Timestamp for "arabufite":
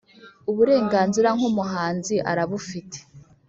2.31-2.97